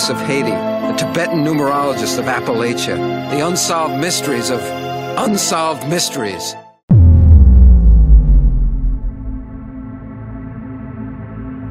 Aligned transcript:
priests 0.00 0.22
of 0.22 0.26
Haiti, 0.26 0.50
the 0.50 0.94
Tibetan 0.96 1.44
numerologists 1.44 2.18
of 2.18 2.24
Appalachia, 2.24 2.96
the 3.30 3.46
unsolved 3.46 4.00
mysteries 4.00 4.48
of 4.48 4.60
unsolved 5.18 5.86
mysteries. 5.88 6.54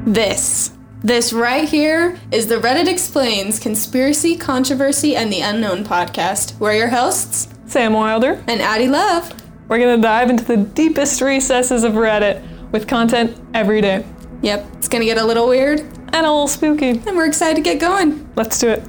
This. 0.06 0.72
This 1.02 1.32
right 1.32 1.68
here 1.68 2.18
is 2.30 2.46
the 2.46 2.56
Reddit 2.56 2.86
Explains 2.86 3.58
Conspiracy, 3.58 4.36
Controversy, 4.36 5.16
and 5.16 5.32
the 5.32 5.40
Unknown 5.40 5.84
podcast. 5.84 6.56
We're 6.60 6.74
your 6.74 6.88
hosts, 6.88 7.48
Sam 7.66 7.94
Wilder. 7.94 8.44
and 8.46 8.60
Addie 8.60 8.88
Love. 8.88 9.34
We're 9.66 9.78
going 9.78 9.96
to 9.96 10.02
dive 10.02 10.30
into 10.30 10.44
the 10.44 10.58
deepest 10.58 11.20
recesses 11.20 11.82
of 11.82 11.94
Reddit 11.94 12.42
with 12.70 12.86
content 12.86 13.36
every 13.54 13.80
day. 13.80 14.04
Yep, 14.42 14.66
it's 14.78 14.88
gonna 14.88 15.04
get 15.04 15.18
a 15.18 15.24
little 15.24 15.46
weird, 15.46 15.99
And 16.12 16.26
a 16.26 16.30
little 16.30 16.48
spooky. 16.48 16.90
and 16.90 17.16
we're 17.16 17.26
excited 17.26 17.56
to 17.56 17.62
get 17.62 17.80
going. 17.80 18.28
Let's 18.36 18.58
do 18.58 18.68
it. 18.68 18.82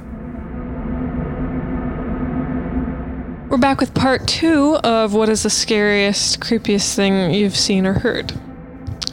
We're 3.48 3.58
back 3.58 3.80
with 3.80 3.94
part 3.94 4.26
two 4.26 4.76
of 4.76 5.12
what 5.12 5.28
is 5.28 5.42
the 5.42 5.50
scariest, 5.50 6.40
creepiest 6.40 6.94
thing 6.94 7.34
you've 7.34 7.56
seen 7.56 7.86
or 7.86 7.92
heard. 7.92 8.32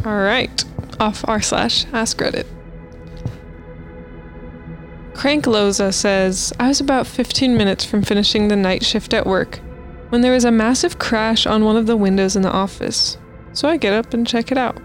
All 0.05 0.17
right, 0.17 0.63
off 0.99 1.25
r 1.27 1.41
slash 1.41 1.85
ask 1.91 2.17
Reddit. 2.19 2.45
Crank 5.13 5.43
Loza 5.43 5.93
says, 5.93 6.53
I 6.57 6.69
was 6.69 6.79
about 6.79 7.05
15 7.05 7.57
minutes 7.57 7.83
from 7.83 8.01
finishing 8.01 8.47
the 8.47 8.55
night 8.55 8.85
shift 8.85 9.13
at 9.13 9.27
work 9.27 9.59
when 10.07 10.21
there 10.21 10.31
was 10.31 10.45
a 10.45 10.51
massive 10.51 10.97
crash 10.97 11.45
on 11.45 11.65
one 11.65 11.75
of 11.75 11.85
the 11.85 11.97
windows 11.97 12.37
in 12.37 12.41
the 12.41 12.51
office. 12.51 13.17
So 13.51 13.67
I 13.67 13.75
get 13.75 13.91
up 13.91 14.13
and 14.13 14.25
check 14.25 14.53
it 14.53 14.57
out. 14.57 14.81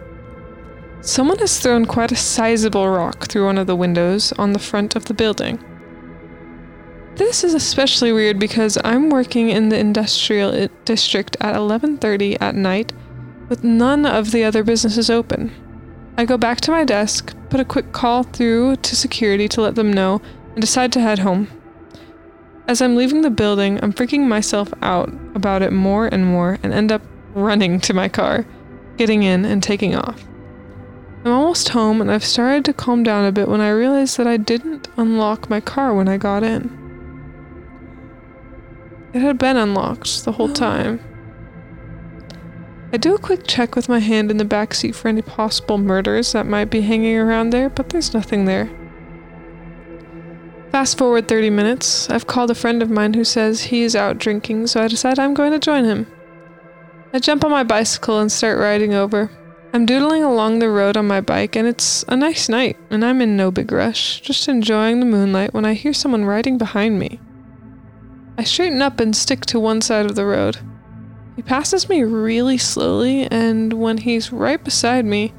Someone 1.04 1.38
has 1.40 1.60
thrown 1.60 1.84
quite 1.84 2.12
a 2.12 2.16
sizable 2.16 2.88
rock 2.88 3.26
through 3.26 3.44
one 3.44 3.58
of 3.58 3.66
the 3.66 3.76
windows 3.76 4.32
on 4.38 4.54
the 4.54 4.58
front 4.58 4.96
of 4.96 5.04
the 5.04 5.12
building. 5.12 5.62
This 7.16 7.44
is 7.44 7.52
especially 7.52 8.10
weird 8.10 8.38
because 8.38 8.78
I'm 8.82 9.10
working 9.10 9.50
in 9.50 9.68
the 9.68 9.78
industrial 9.78 10.54
uh, 10.54 10.68
district 10.86 11.36
at 11.42 11.56
11:30 11.56 12.38
at 12.40 12.54
night 12.54 12.94
with 13.50 13.62
none 13.62 14.06
of 14.06 14.30
the 14.30 14.44
other 14.44 14.64
businesses 14.64 15.10
open. 15.10 15.52
I 16.16 16.24
go 16.24 16.38
back 16.38 16.62
to 16.62 16.70
my 16.70 16.84
desk, 16.84 17.36
put 17.50 17.60
a 17.60 17.66
quick 17.66 17.92
call 17.92 18.22
through 18.22 18.76
to 18.76 18.96
security 18.96 19.46
to 19.48 19.60
let 19.60 19.74
them 19.74 19.92
know, 19.92 20.22
and 20.54 20.62
decide 20.62 20.90
to 20.92 21.00
head 21.00 21.18
home. 21.18 21.48
As 22.66 22.80
I'm 22.80 22.96
leaving 22.96 23.20
the 23.20 23.28
building, 23.28 23.78
I'm 23.82 23.92
freaking 23.92 24.26
myself 24.26 24.72
out 24.80 25.12
about 25.34 25.60
it 25.60 25.70
more 25.70 26.06
and 26.06 26.24
more 26.24 26.58
and 26.62 26.72
end 26.72 26.90
up 26.90 27.02
running 27.34 27.78
to 27.80 27.92
my 27.92 28.08
car, 28.08 28.46
getting 28.96 29.22
in 29.22 29.44
and 29.44 29.62
taking 29.62 29.94
off. 29.94 30.24
I'm 31.24 31.32
almost 31.32 31.70
home 31.70 32.02
and 32.02 32.10
I've 32.10 32.24
started 32.24 32.66
to 32.66 32.74
calm 32.74 33.02
down 33.02 33.24
a 33.24 33.32
bit 33.32 33.48
when 33.48 33.62
I 33.62 33.70
realize 33.70 34.16
that 34.18 34.26
I 34.26 34.36
didn't 34.36 34.88
unlock 34.98 35.48
my 35.48 35.58
car 35.58 35.94
when 35.94 36.06
I 36.06 36.18
got 36.18 36.42
in. 36.42 36.82
It 39.14 39.20
had 39.20 39.38
been 39.38 39.56
unlocked 39.56 40.24
the 40.24 40.32
whole 40.32 40.50
oh. 40.50 40.54
time. 40.54 41.00
I 42.92 42.98
do 42.98 43.14
a 43.14 43.18
quick 43.18 43.46
check 43.46 43.74
with 43.74 43.88
my 43.88 44.00
hand 44.00 44.30
in 44.30 44.36
the 44.36 44.44
back 44.44 44.74
seat 44.74 44.94
for 44.94 45.08
any 45.08 45.22
possible 45.22 45.78
murders 45.78 46.32
that 46.32 46.46
might 46.46 46.66
be 46.66 46.82
hanging 46.82 47.16
around 47.16 47.50
there, 47.50 47.70
but 47.70 47.88
there's 47.88 48.12
nothing 48.12 48.44
there. 48.44 48.70
Fast 50.72 50.98
forward 50.98 51.26
30 51.26 51.50
minutes, 51.50 52.10
I've 52.10 52.26
called 52.26 52.50
a 52.50 52.54
friend 52.54 52.82
of 52.82 52.90
mine 52.90 53.14
who 53.14 53.24
says 53.24 53.62
he 53.62 53.82
is 53.82 53.96
out 53.96 54.18
drinking, 54.18 54.66
so 54.66 54.82
I 54.82 54.88
decide 54.88 55.18
I'm 55.18 55.32
going 55.32 55.52
to 55.52 55.58
join 55.58 55.84
him. 55.84 56.06
I 57.14 57.18
jump 57.18 57.44
on 57.44 57.50
my 57.50 57.64
bicycle 57.64 58.20
and 58.20 58.30
start 58.30 58.58
riding 58.58 58.92
over. 58.92 59.30
I'm 59.74 59.86
doodling 59.86 60.22
along 60.22 60.60
the 60.60 60.70
road 60.70 60.96
on 60.96 61.08
my 61.08 61.20
bike, 61.20 61.56
and 61.56 61.66
it's 61.66 62.04
a 62.06 62.14
nice 62.14 62.48
night, 62.48 62.76
and 62.90 63.04
I'm 63.04 63.20
in 63.20 63.36
no 63.36 63.50
big 63.50 63.72
rush, 63.72 64.20
just 64.20 64.46
enjoying 64.46 65.00
the 65.00 65.04
moonlight 65.04 65.52
when 65.52 65.64
I 65.64 65.74
hear 65.74 65.92
someone 65.92 66.24
riding 66.24 66.58
behind 66.58 67.00
me. 67.00 67.18
I 68.38 68.44
straighten 68.44 68.80
up 68.82 69.00
and 69.00 69.16
stick 69.16 69.44
to 69.46 69.58
one 69.58 69.80
side 69.80 70.06
of 70.06 70.14
the 70.14 70.26
road. 70.26 70.58
He 71.34 71.42
passes 71.42 71.88
me 71.88 72.04
really 72.04 72.56
slowly, 72.56 73.26
and 73.32 73.72
when 73.72 73.98
he's 73.98 74.30
right 74.30 74.62
beside 74.62 75.06
me, 75.06 75.32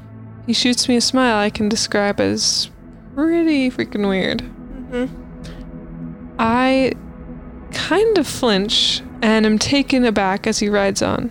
he 0.46 0.52
shoots 0.52 0.86
me 0.86 0.96
a 0.96 1.00
smile 1.00 1.38
I 1.38 1.48
can 1.48 1.70
describe 1.70 2.20
as 2.20 2.68
pretty 3.14 3.70
freaking 3.70 4.06
weird. 4.06 4.40
Mm-hmm. 4.42 6.34
I 6.38 6.92
kind 7.72 8.18
of 8.18 8.26
flinch 8.26 9.00
and 9.22 9.46
am 9.46 9.58
taken 9.58 10.04
aback 10.04 10.46
as 10.46 10.58
he 10.58 10.68
rides 10.68 11.00
on. 11.00 11.30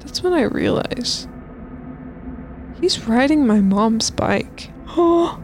That's 0.00 0.20
when 0.20 0.32
I 0.32 0.42
realize 0.42 1.28
he's 2.82 3.08
riding 3.08 3.46
my 3.46 3.60
mom's 3.60 4.10
bike. 4.10 4.70
Oh. 4.88 5.42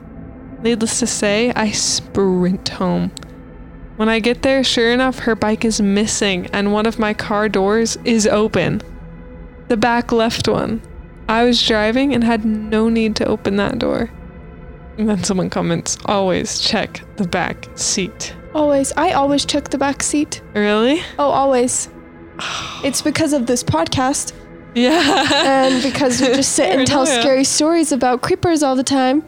Needless 0.62 0.98
to 0.98 1.06
say, 1.06 1.52
I 1.52 1.70
sprint 1.70 2.68
home. 2.70 3.10
When 3.96 4.08
I 4.08 4.18
get 4.18 4.42
there, 4.42 4.64
sure 4.64 4.90
enough, 4.90 5.20
her 5.20 5.36
bike 5.36 5.64
is 5.64 5.80
missing 5.80 6.46
and 6.46 6.72
one 6.72 6.86
of 6.86 6.98
my 6.98 7.14
car 7.14 7.48
doors 7.48 7.96
is 8.04 8.26
open. 8.26 8.82
The 9.68 9.76
back 9.76 10.10
left 10.10 10.48
one. 10.48 10.82
I 11.28 11.44
was 11.44 11.64
driving 11.64 12.14
and 12.14 12.24
had 12.24 12.44
no 12.44 12.88
need 12.88 13.14
to 13.16 13.26
open 13.26 13.56
that 13.56 13.78
door. 13.78 14.10
And 14.98 15.08
then 15.08 15.22
someone 15.24 15.50
comments, 15.50 15.98
always 16.06 16.58
check 16.58 17.02
the 17.16 17.26
back 17.26 17.68
seat. 17.74 18.34
Always. 18.54 18.92
I 18.96 19.12
always 19.12 19.44
check 19.44 19.70
the 19.70 19.78
back 19.78 20.02
seat. 20.02 20.42
Really? 20.54 21.02
Oh, 21.18 21.30
always. 21.30 21.88
It's 22.84 23.02
because 23.02 23.32
of 23.32 23.46
this 23.46 23.62
podcast 23.62 24.32
Yeah. 24.74 25.30
and 25.44 25.82
because 25.82 26.20
we 26.20 26.28
just 26.28 26.52
sit 26.52 26.70
and 26.76 26.86
tell 26.86 27.04
scary 27.06 27.44
stories 27.44 27.92
about 27.92 28.22
creepers 28.22 28.62
all 28.62 28.74
the 28.76 28.82
time. 28.84 29.22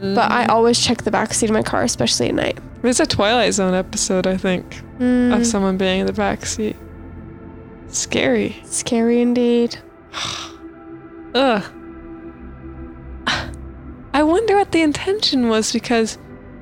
But 0.00 0.32
I 0.32 0.46
always 0.46 0.80
check 0.80 1.02
the 1.04 1.12
back 1.12 1.32
seat 1.32 1.48
of 1.48 1.54
my 1.54 1.62
car, 1.62 1.84
especially 1.84 2.28
at 2.28 2.34
night. 2.34 2.58
There's 2.82 2.98
a 2.98 3.06
Twilight 3.06 3.54
Zone 3.54 3.72
episode, 3.74 4.26
I 4.26 4.36
think, 4.36 4.82
Mm, 4.98 5.32
of 5.36 5.46
someone 5.46 5.76
being 5.76 6.00
in 6.00 6.06
the 6.06 6.12
back 6.12 6.44
seat. 6.44 6.76
Scary. 7.88 8.60
scary 8.64 9.20
indeed. 9.20 9.78
Ugh. 11.34 11.62
I 14.14 14.22
wonder 14.22 14.56
what 14.56 14.72
the 14.72 14.82
intention 14.82 15.48
was 15.48 15.72
because 15.72 16.18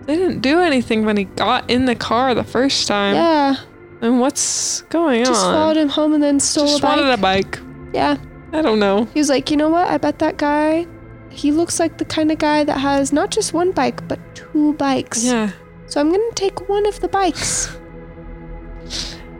they 0.06 0.16
didn't 0.16 0.40
do 0.40 0.60
anything 0.60 1.04
when 1.04 1.16
he 1.16 1.24
got 1.24 1.69
in 1.70 1.86
the 1.86 1.94
car 1.96 2.34
the 2.34 2.44
first 2.44 2.86
time. 2.86 3.14
Yeah. 3.14 3.56
And 4.02 4.20
what's 4.20 4.82
going 4.82 5.24
Just 5.24 5.30
on? 5.30 5.34
Just 5.34 5.44
followed 5.54 5.76
him 5.76 5.88
home 5.88 6.12
and 6.14 6.22
then 6.22 6.40
stole 6.40 6.66
Just 6.66 6.78
a 6.80 6.82
bike. 6.82 6.96
wanted 6.96 7.10
a 7.12 7.16
bike. 7.16 7.58
Yeah. 7.92 8.16
I 8.52 8.62
don't 8.62 8.78
know. 8.80 9.04
He 9.14 9.20
was 9.20 9.28
like, 9.28 9.50
you 9.50 9.56
know 9.56 9.68
what? 9.68 9.88
I 9.88 9.96
bet 9.98 10.18
that 10.18 10.36
guy, 10.36 10.86
he 11.30 11.52
looks 11.52 11.78
like 11.78 11.98
the 11.98 12.04
kind 12.04 12.32
of 12.32 12.38
guy 12.38 12.64
that 12.64 12.78
has 12.78 13.12
not 13.12 13.30
just 13.30 13.52
one 13.52 13.70
bike, 13.72 14.06
but 14.08 14.18
two 14.34 14.74
bikes. 14.74 15.24
Yeah. 15.24 15.52
So 15.86 16.00
I'm 16.00 16.08
going 16.08 16.20
to 16.30 16.34
take 16.34 16.68
one 16.68 16.86
of 16.86 17.00
the 17.00 17.08
bikes. 17.08 17.76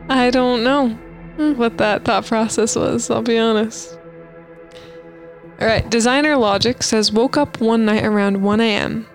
I 0.09 0.29
don't 0.29 0.63
know 0.63 0.89
Hmm. 1.37 1.53
what 1.57 1.77
that 1.77 2.03
thought 2.05 2.25
process 2.25 2.75
was, 2.75 3.09
I'll 3.09 3.21
be 3.21 3.37
honest. 3.37 3.97
Alright, 5.61 5.89
Designer 5.89 6.35
Logic 6.37 6.81
says 6.83 7.11
woke 7.11 7.37
up 7.37 7.61
one 7.61 7.85
night 7.85 8.03
around 8.03 8.41
1 8.41 8.59
a.m. 8.61 9.07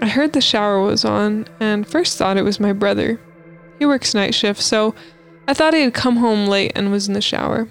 I 0.00 0.06
heard 0.06 0.32
the 0.32 0.40
shower 0.40 0.80
was 0.82 1.04
on 1.04 1.46
and 1.60 1.86
first 1.86 2.18
thought 2.18 2.36
it 2.36 2.42
was 2.44 2.60
my 2.60 2.72
brother. 2.72 3.20
He 3.78 3.86
works 3.86 4.14
night 4.14 4.34
shift, 4.34 4.60
so 4.60 4.94
I 5.48 5.54
thought 5.54 5.74
he 5.74 5.80
had 5.82 5.94
come 5.94 6.16
home 6.18 6.46
late 6.46 6.72
and 6.74 6.92
was 6.92 7.08
in 7.08 7.14
the 7.14 7.20
shower. 7.20 7.68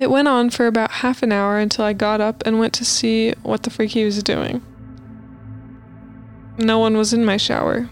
It 0.00 0.10
went 0.10 0.28
on 0.28 0.50
for 0.50 0.66
about 0.66 0.90
half 0.90 1.22
an 1.22 1.32
hour 1.32 1.58
until 1.58 1.84
I 1.84 1.92
got 1.92 2.20
up 2.20 2.42
and 2.46 2.58
went 2.58 2.72
to 2.74 2.84
see 2.84 3.32
what 3.42 3.64
the 3.64 3.70
freak 3.70 3.92
he 3.92 4.04
was 4.04 4.22
doing. 4.22 4.62
No 6.56 6.78
one 6.78 6.96
was 6.96 7.12
in 7.12 7.24
my 7.24 7.36
shower. 7.36 7.88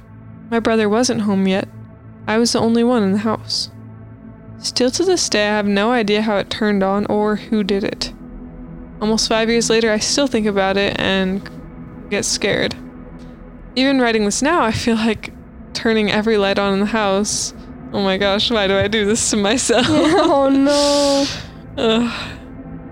My 0.51 0.61
brother 0.61 0.89
wasn't 0.89 1.23
home 1.23 1.49
yet. 1.49 1.69
I 2.29 2.39
was 2.39 2.53
the 2.53 2.61
only 2.61 2.85
one 2.85 3.03
in 3.03 3.13
the 3.13 3.19
house. 3.19 3.71
Still 4.59 4.91
to 4.93 5.05
this 5.05 5.29
day, 5.29 5.49
I 5.49 5.57
have 5.57 5.67
no 5.67 5.91
idea 5.91 6.23
how 6.23 6.37
it 6.37 6.49
turned 6.49 6.83
on 6.83 7.07
or 7.07 7.37
who 7.37 7.65
did 7.65 7.83
it. 7.83 8.13
Almost 9.01 9.29
five 9.29 9.51
years 9.51 9.69
later, 9.69 9.91
I 9.91 9.99
still 9.99 10.27
think 10.27 10.47
about 10.47 10.77
it 10.77 10.99
and 10.99 11.49
get 12.09 12.25
scared. 12.25 12.75
Even 13.75 14.01
writing 14.01 14.25
this 14.25 14.43
now, 14.43 14.63
I 14.63 14.73
feel 14.73 14.97
like 14.97 15.33
turning 15.75 16.11
every 16.11 16.39
light 16.39 16.59
on 16.59 16.73
in 16.73 16.81
the 16.81 16.87
house. 16.87 17.53
Oh 17.93 18.03
my 18.03 18.17
gosh, 18.17 18.51
why 18.51 18.67
do 18.67 18.77
I 18.77 18.89
do 18.89 19.05
this 19.05 19.31
to 19.31 19.37
myself? 19.37 19.87
oh 19.89 20.49
no. 20.49 21.27
Ugh. 21.77 22.33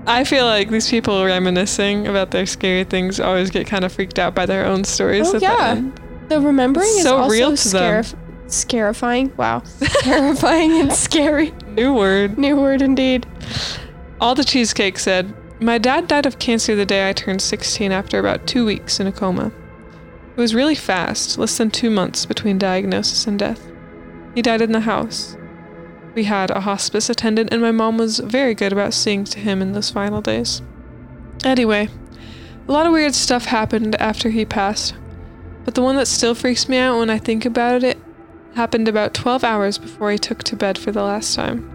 I 0.06 0.24
feel 0.24 0.44
like 0.44 0.68
these 0.68 0.90
people 0.90 1.24
reminiscing 1.24 2.06
about 2.06 2.30
their 2.30 2.44
scary 2.44 2.84
things 2.84 3.18
always 3.20 3.50
get 3.50 3.66
kind 3.66 3.84
of 3.84 3.92
freaked 3.92 4.18
out 4.18 4.34
by 4.34 4.44
their 4.44 4.66
own 4.66 4.84
stories. 4.84 5.32
Oh, 5.34 5.38
yeah. 5.38 5.80
The 6.28 6.40
remembering 6.40 6.88
It's 6.88 6.98
is 6.98 7.02
so 7.04 7.16
also 7.18 7.30
real 7.32 7.56
to 7.56 7.68
them. 7.70 8.04
scarif- 8.04 8.50
scarifying. 8.50 9.32
Wow. 9.36 9.62
Terrifying 10.00 10.72
and 10.72 10.92
scary. 10.92 11.52
New 11.68 11.94
word. 11.94 12.36
New 12.36 12.56
word 12.56 12.82
indeed. 12.82 13.26
All 14.20 14.34
the 14.34 14.44
cheesecake 14.44 14.98
said, 14.98 15.34
My 15.60 15.78
dad 15.78 16.06
died 16.08 16.26
of 16.26 16.38
cancer 16.38 16.74
the 16.76 16.84
day 16.86 17.08
I 17.08 17.12
turned 17.14 17.40
16 17.40 17.90
after 17.90 18.18
about 18.18 18.46
two 18.46 18.66
weeks 18.66 19.00
in 19.00 19.06
a 19.06 19.12
coma. 19.12 19.52
It 20.36 20.40
was 20.40 20.54
really 20.54 20.74
fast, 20.74 21.38
less 21.38 21.56
than 21.56 21.70
two 21.70 21.90
months 21.90 22.26
between 22.26 22.58
diagnosis 22.58 23.26
and 23.26 23.38
death. 23.38 23.70
He 24.34 24.42
died 24.42 24.60
in 24.60 24.72
the 24.72 24.80
house. 24.80 25.36
We 26.14 26.24
had 26.24 26.50
a 26.50 26.60
hospice 26.60 27.10
attendant, 27.10 27.52
and 27.52 27.60
my 27.60 27.72
mom 27.72 27.98
was 27.98 28.20
very 28.20 28.54
good 28.54 28.72
about 28.72 28.94
seeing 28.94 29.24
to 29.24 29.40
him 29.40 29.60
in 29.60 29.72
those 29.72 29.90
final 29.90 30.20
days. 30.20 30.62
Anyway, 31.44 31.88
a 32.68 32.72
lot 32.72 32.86
of 32.86 32.92
weird 32.92 33.14
stuff 33.14 33.46
happened 33.46 33.96
after 33.96 34.30
he 34.30 34.44
passed. 34.44 34.94
But 35.64 35.74
the 35.74 35.82
one 35.82 35.96
that 35.96 36.06
still 36.06 36.34
freaks 36.34 36.68
me 36.68 36.78
out 36.78 36.98
when 36.98 37.10
I 37.10 37.18
think 37.18 37.44
about 37.44 37.82
it 37.82 37.98
happened 38.54 38.86
about 38.86 39.14
12 39.14 39.42
hours 39.42 39.78
before 39.78 40.12
he 40.12 40.18
took 40.18 40.44
to 40.44 40.56
bed 40.56 40.78
for 40.78 40.92
the 40.92 41.02
last 41.02 41.34
time. 41.34 41.70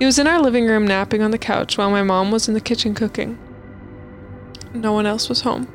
He 0.00 0.06
was 0.06 0.18
in 0.18 0.26
our 0.26 0.40
living 0.40 0.66
room 0.66 0.86
napping 0.86 1.22
on 1.22 1.30
the 1.30 1.38
couch 1.38 1.78
while 1.78 1.90
my 1.90 2.02
mom 2.02 2.32
was 2.32 2.48
in 2.48 2.54
the 2.54 2.60
kitchen 2.60 2.94
cooking. 2.94 3.38
No 4.72 4.92
one 4.92 5.06
else 5.06 5.28
was 5.28 5.42
home. 5.42 5.72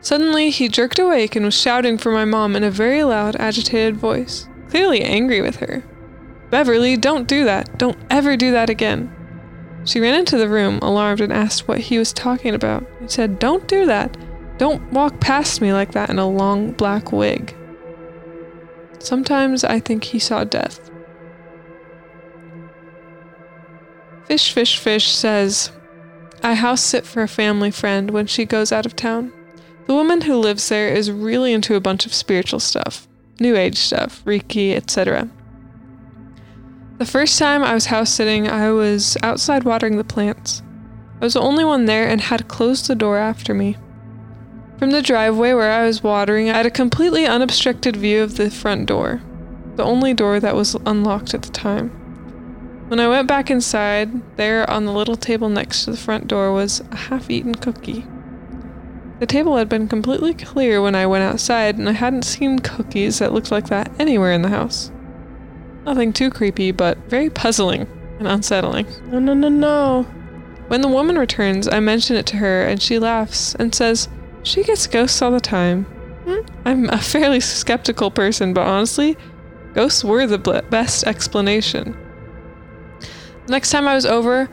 Suddenly, 0.00 0.50
he 0.50 0.68
jerked 0.68 0.98
awake 0.98 1.34
and 1.34 1.46
was 1.46 1.58
shouting 1.58 1.96
for 1.96 2.12
my 2.12 2.26
mom 2.26 2.54
in 2.54 2.62
a 2.62 2.70
very 2.70 3.02
loud, 3.02 3.36
agitated 3.36 3.96
voice, 3.96 4.46
clearly 4.68 5.02
angry 5.02 5.40
with 5.40 5.56
her. 5.56 5.82
Beverly, 6.50 6.96
don't 6.96 7.26
do 7.26 7.44
that. 7.44 7.78
Don't 7.78 7.98
ever 8.10 8.36
do 8.36 8.52
that 8.52 8.70
again. 8.70 9.12
She 9.84 10.00
ran 10.00 10.18
into 10.18 10.36
the 10.36 10.48
room, 10.48 10.78
alarmed, 10.82 11.20
and 11.20 11.32
asked 11.32 11.68
what 11.68 11.78
he 11.78 11.98
was 11.98 12.12
talking 12.12 12.54
about. 12.54 12.84
He 13.00 13.08
said, 13.08 13.38
Don't 13.38 13.68
do 13.68 13.86
that. 13.86 14.16
Don't 14.58 14.92
walk 14.92 15.20
past 15.20 15.60
me 15.60 15.72
like 15.72 15.92
that 15.92 16.10
in 16.10 16.18
a 16.18 16.28
long 16.28 16.72
black 16.72 17.12
wig. 17.12 17.54
Sometimes 18.98 19.62
I 19.62 19.78
think 19.78 20.04
he 20.04 20.18
saw 20.18 20.44
death. 20.44 20.90
Fish 24.24 24.52
Fish 24.52 24.78
Fish 24.78 25.08
says, 25.12 25.70
I 26.42 26.54
house 26.54 26.82
sit 26.82 27.06
for 27.06 27.22
a 27.22 27.28
family 27.28 27.70
friend 27.70 28.10
when 28.10 28.26
she 28.26 28.44
goes 28.44 28.72
out 28.72 28.86
of 28.86 28.96
town. 28.96 29.32
The 29.86 29.94
woman 29.94 30.22
who 30.22 30.36
lives 30.36 30.68
there 30.68 30.88
is 30.88 31.12
really 31.12 31.52
into 31.52 31.76
a 31.76 31.80
bunch 31.80 32.06
of 32.06 32.14
spiritual 32.14 32.58
stuff, 32.58 33.06
new 33.38 33.56
age 33.56 33.78
stuff, 33.78 34.24
Reiki, 34.24 34.74
etc. 34.74 35.30
The 36.98 37.04
first 37.04 37.38
time 37.38 37.62
I 37.62 37.74
was 37.74 37.86
house 37.86 38.08
sitting, 38.08 38.48
I 38.48 38.70
was 38.70 39.18
outside 39.22 39.64
watering 39.64 39.98
the 39.98 40.04
plants. 40.04 40.62
I 41.20 41.26
was 41.26 41.34
the 41.34 41.42
only 41.42 41.62
one 41.62 41.84
there 41.84 42.08
and 42.08 42.22
had 42.22 42.48
closed 42.48 42.88
the 42.88 42.94
door 42.94 43.18
after 43.18 43.52
me. 43.52 43.76
From 44.78 44.92
the 44.92 45.02
driveway 45.02 45.52
where 45.52 45.70
I 45.70 45.84
was 45.84 46.02
watering, 46.02 46.48
I 46.48 46.56
had 46.56 46.64
a 46.64 46.70
completely 46.70 47.26
unobstructed 47.26 47.96
view 47.96 48.22
of 48.22 48.38
the 48.38 48.50
front 48.50 48.86
door, 48.86 49.20
the 49.74 49.84
only 49.84 50.14
door 50.14 50.40
that 50.40 50.54
was 50.54 50.74
unlocked 50.86 51.34
at 51.34 51.42
the 51.42 51.52
time. 51.52 51.90
When 52.88 52.98
I 52.98 53.08
went 53.08 53.28
back 53.28 53.50
inside, 53.50 54.36
there 54.38 54.68
on 54.70 54.86
the 54.86 54.92
little 54.92 55.16
table 55.16 55.50
next 55.50 55.84
to 55.84 55.90
the 55.90 55.98
front 55.98 56.28
door 56.28 56.50
was 56.50 56.82
a 56.92 56.96
half 56.96 57.28
eaten 57.28 57.54
cookie. 57.54 58.06
The 59.18 59.26
table 59.26 59.58
had 59.58 59.68
been 59.68 59.86
completely 59.86 60.32
clear 60.32 60.80
when 60.80 60.94
I 60.94 61.06
went 61.06 61.24
outside, 61.24 61.76
and 61.76 61.90
I 61.90 61.92
hadn't 61.92 62.24
seen 62.24 62.58
cookies 62.58 63.18
that 63.18 63.34
looked 63.34 63.50
like 63.50 63.68
that 63.68 63.90
anywhere 63.98 64.32
in 64.32 64.40
the 64.40 64.48
house. 64.48 64.90
Nothing 65.86 66.12
too 66.12 66.30
creepy, 66.30 66.72
but 66.72 66.98
very 67.08 67.30
puzzling 67.30 67.86
and 68.18 68.26
unsettling. 68.26 68.86
No, 69.06 69.20
no, 69.20 69.34
no, 69.34 69.48
no. 69.48 70.02
When 70.66 70.80
the 70.80 70.88
woman 70.88 71.16
returns, 71.16 71.68
I 71.68 71.78
mention 71.78 72.16
it 72.16 72.26
to 72.26 72.38
her, 72.38 72.66
and 72.66 72.82
she 72.82 72.98
laughs 72.98 73.54
and 73.54 73.72
says, 73.72 74.08
She 74.42 74.64
gets 74.64 74.88
ghosts 74.88 75.22
all 75.22 75.30
the 75.30 75.40
time. 75.40 75.84
Hmm? 76.26 76.40
I'm 76.64 76.90
a 76.90 76.98
fairly 76.98 77.38
skeptical 77.38 78.10
person, 78.10 78.52
but 78.52 78.66
honestly, 78.66 79.16
ghosts 79.74 80.02
were 80.02 80.26
the 80.26 80.64
best 80.70 81.04
explanation. 81.04 81.96
The 83.46 83.52
next 83.52 83.70
time 83.70 83.86
I 83.86 83.94
was 83.94 84.06
over, 84.06 84.50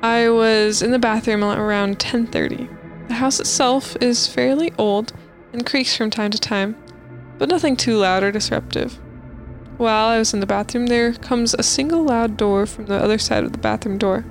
I 0.00 0.28
was 0.28 0.80
in 0.80 0.92
the 0.92 0.98
bathroom 1.00 1.42
around 1.42 1.98
10:30. 1.98 2.68
The 3.08 3.14
house 3.14 3.40
itself 3.40 3.96
is 4.00 4.28
fairly 4.28 4.72
old 4.78 5.12
and 5.52 5.66
creaks 5.66 5.96
from 5.96 6.10
time 6.10 6.30
to 6.30 6.38
time, 6.38 6.76
but 7.36 7.48
nothing 7.48 7.76
too 7.76 7.96
loud 7.96 8.22
or 8.22 8.30
disruptive. 8.30 9.00
While 9.78 10.08
I 10.08 10.18
was 10.18 10.34
in 10.34 10.40
the 10.40 10.46
bathroom, 10.46 10.88
there 10.88 11.12
comes 11.14 11.54
a 11.54 11.62
single 11.62 12.02
loud 12.02 12.36
door 12.36 12.66
from 12.66 12.86
the 12.86 12.96
other 12.96 13.16
side 13.16 13.44
of 13.44 13.52
the 13.52 13.58
bathroom 13.58 13.96
door. 13.96 14.24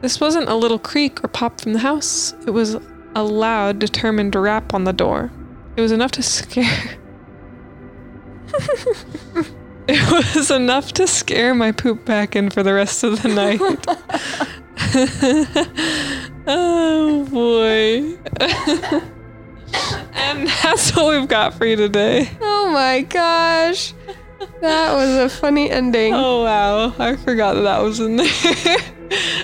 This 0.00 0.20
wasn't 0.20 0.48
a 0.48 0.54
little 0.54 0.78
creak 0.78 1.22
or 1.24 1.28
pop 1.28 1.60
from 1.60 1.72
the 1.74 1.80
house, 1.80 2.32
it 2.46 2.50
was 2.50 2.76
a 3.14 3.22
loud, 3.22 3.78
determined 3.78 4.34
rap 4.34 4.72
on 4.72 4.84
the 4.84 4.92
door. 4.92 5.30
It 5.76 5.80
was 5.80 5.92
enough 5.92 6.12
to 6.12 6.22
scare. 6.22 6.98
it 9.88 10.10
was 10.10 10.50
enough 10.50 10.92
to 10.92 11.06
scare 11.06 11.54
my 11.54 11.72
poop 11.72 12.04
back 12.04 12.36
in 12.36 12.48
for 12.48 12.62
the 12.62 12.74
rest 12.74 13.02
of 13.04 13.22
the 13.22 13.28
night. 13.28 13.60
oh 16.46 17.26
boy. 17.30 18.18
And 20.36 20.48
that's 20.62 20.94
what 20.96 21.18
we've 21.18 21.28
got 21.28 21.54
for 21.54 21.66
you 21.66 21.76
today. 21.76 22.30
Oh 22.40 22.70
my 22.72 23.02
gosh. 23.02 23.94
That 24.60 24.94
was 24.94 25.10
a 25.10 25.28
funny 25.28 25.70
ending. 25.70 26.14
Oh 26.14 26.44
wow, 26.44 26.94
I 26.98 27.16
forgot 27.16 27.54
that 27.54 27.62
that 27.62 27.82
was 27.82 28.00
in 28.00 28.16
there. 28.16 28.78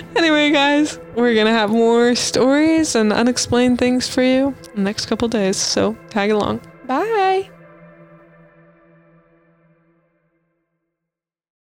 anyway, 0.15 0.51
guys, 0.51 0.99
we're 1.15 1.35
gonna 1.35 1.53
have 1.53 1.69
more 1.69 2.15
stories 2.15 2.95
and 2.95 3.13
unexplained 3.13 3.79
things 3.79 4.07
for 4.07 4.23
you 4.23 4.47
in 4.47 4.75
the 4.75 4.81
next 4.81 5.05
couple 5.05 5.27
days, 5.27 5.57
so 5.57 5.95
tag 6.09 6.31
along. 6.31 6.61
Bye. 6.85 7.49